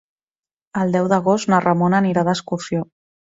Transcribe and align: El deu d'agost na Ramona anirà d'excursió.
El 0.83 0.95
deu 0.95 1.09
d'agost 1.11 1.51
na 1.55 1.59
Ramona 1.67 2.01
anirà 2.05 2.25
d'excursió. 2.31 2.83